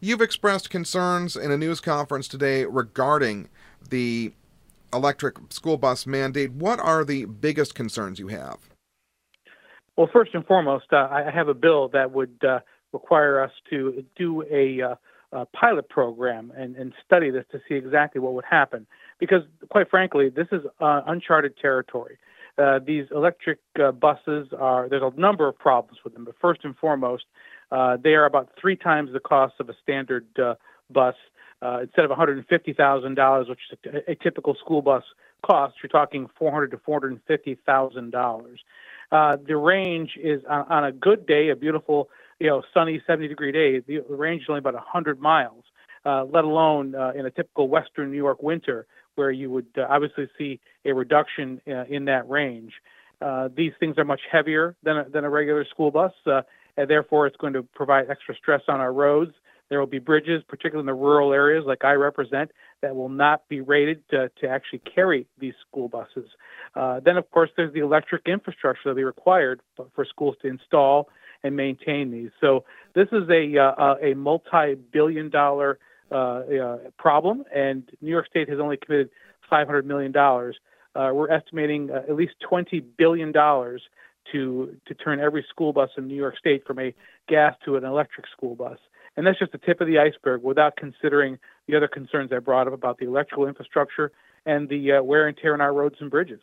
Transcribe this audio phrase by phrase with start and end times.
[0.00, 3.48] You've expressed concerns in a news conference today regarding
[3.90, 4.32] the
[4.92, 6.52] electric school bus mandate.
[6.52, 8.58] What are the biggest concerns you have?
[9.96, 12.60] Well, first and foremost, uh, I have a bill that would uh,
[12.92, 14.94] require us to do a, uh,
[15.32, 18.86] a pilot program and, and study this to see exactly what would happen.
[19.18, 22.18] Because, quite frankly, this is uh, uncharted territory.
[22.56, 26.60] Uh, these electric uh, buses are, there's a number of problems with them, but first
[26.64, 27.24] and foremost,
[27.70, 30.54] they are about three times the cost of a standard uh,
[30.90, 31.14] bus.
[31.60, 35.02] Uh, instead of $150,000, which is a, typical school bus
[35.44, 38.60] cost, you're talking 400 to 450,000 dollars.
[39.10, 43.28] Uh, the range is on, on a good day, a beautiful, you know, sunny 70
[43.28, 43.80] degree day.
[43.80, 45.64] The, range is only about 100 miles.
[46.06, 49.86] Uh, let alone uh, in a typical Western New York winter, where you would uh,
[49.90, 52.72] obviously see a reduction uh, in that range.
[53.20, 56.42] Uh, these things are much heavier than a, than a regular school bus, uh,
[56.76, 59.32] and therefore it's going to provide extra stress on our roads.
[59.68, 63.46] There will be bridges, particularly in the rural areas like I represent, that will not
[63.48, 66.30] be rated to, to actually carry these school buses.
[66.74, 69.60] Uh, then, of course, there's the electric infrastructure that will be required
[69.94, 71.08] for schools to install
[71.42, 72.30] and maintain these.
[72.40, 72.64] So
[72.94, 75.78] this is a uh, a multi-billion-dollar
[76.10, 79.10] uh, uh, problem, and New York State has only committed
[79.50, 80.56] 500 million dollars.
[80.94, 83.82] Uh, we're estimating uh, at least 20 billion dollars
[84.32, 86.94] to to turn every school bus in New York State from a
[87.28, 88.78] gas to an electric school bus.
[89.16, 92.66] And that's just the tip of the iceberg without considering the other concerns I brought
[92.68, 94.12] up about the electrical infrastructure
[94.46, 96.40] and the uh, wear and tear on our roads and bridges.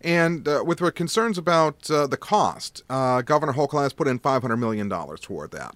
[0.00, 4.58] And uh, with concerns about uh, the cost, uh, Governor Hochul has put in $500
[4.58, 5.74] million toward that.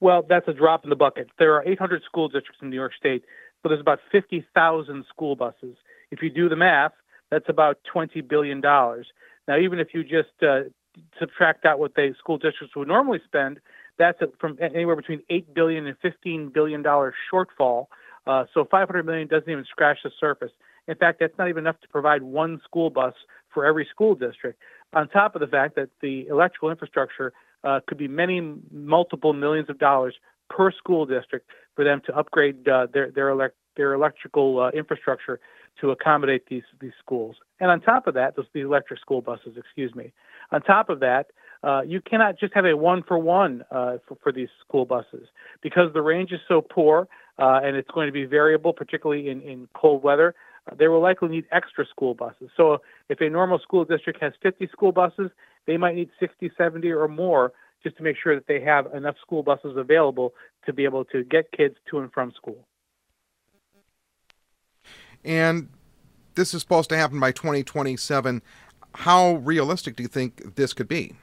[0.00, 1.28] Well, that's a drop in the bucket.
[1.38, 3.24] There are 800 school districts in New York State,
[3.68, 5.76] so there's about 50,000 school buses.
[6.10, 6.92] If you do the math,
[7.30, 8.62] that's about $20 billion.
[8.62, 10.60] Now, even if you just uh,
[11.18, 13.60] subtract out what the school districts would normally spend,
[13.98, 17.86] that's from anywhere between eight billion and fifteen billion dollar shortfall.
[18.26, 20.52] Uh, so 500 million doesn't even scratch the surface.
[20.86, 23.14] In fact, that's not even enough to provide one school bus
[23.52, 24.60] for every school district.
[24.94, 27.32] On top of the fact that the electrical infrastructure
[27.64, 30.14] uh, could be many multiple millions of dollars
[30.48, 35.40] per school district for them to upgrade uh, their their, elect- their electrical uh, infrastructure
[35.80, 37.36] to accommodate these these schools.
[37.60, 40.12] And on top of that, those the electric school buses, excuse me.
[40.50, 41.26] On top of that,
[41.62, 45.28] uh, you cannot just have a one for one for, for these school buses
[45.62, 47.08] because the range is so poor
[47.38, 50.34] uh, and it's going to be variable, particularly in, in cold weather.
[50.70, 52.50] Uh, they will likely need extra school buses.
[52.56, 55.30] So if a normal school district has 50 school buses,
[55.66, 59.16] they might need 60, 70 or more just to make sure that they have enough
[59.20, 60.34] school buses available
[60.66, 62.66] to be able to get kids to and from school.
[65.24, 65.68] And
[66.34, 68.42] this is supposed to happen by 2027.
[68.94, 71.14] How realistic do you think this could be?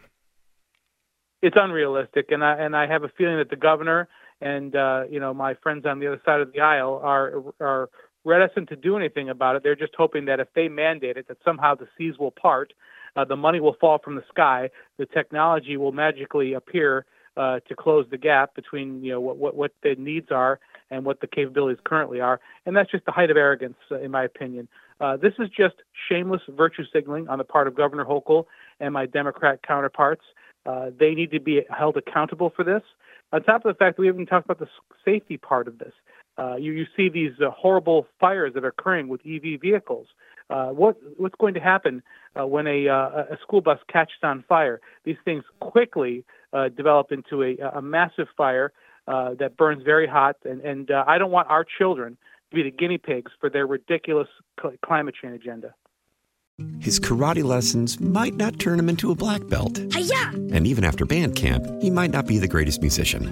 [1.41, 4.07] It's unrealistic, and I and I have a feeling that the governor
[4.41, 7.89] and uh, you know my friends on the other side of the aisle are are
[8.23, 9.63] reticent to do anything about it.
[9.63, 12.73] They're just hoping that if they mandate it, that somehow the seas will part,
[13.15, 17.05] uh, the money will fall from the sky, the technology will magically appear
[17.37, 20.59] uh, to close the gap between you know what, what what the needs are
[20.89, 24.11] and what the capabilities currently are, and that's just the height of arrogance, uh, in
[24.11, 24.67] my opinion.
[25.01, 25.75] Uh, this is just
[26.07, 28.45] shameless virtue signaling on the part of Governor Hochul
[28.79, 30.23] and my Democrat counterparts.
[30.65, 32.81] Uh, they need to be held accountable for this.
[33.33, 34.69] On top of the fact that we haven't talked about the
[35.03, 35.91] safety part of this,
[36.37, 40.07] uh, you, you see these uh, horrible fires that are occurring with EV vehicles.
[40.49, 42.03] Uh, what what's going to happen
[42.39, 44.79] uh, when a uh, a school bus catches on fire?
[45.03, 48.71] These things quickly uh, develop into a, a massive fire
[49.07, 52.17] uh, that burns very hot, and and uh, I don't want our children
[52.51, 54.27] to be the guinea pigs for their ridiculous
[54.61, 55.73] cl- climate change agenda.
[56.79, 59.77] His karate lessons might not turn him into a black belt.
[59.93, 60.29] Hiya!
[60.53, 63.31] And even after band camp, he might not be the greatest musician.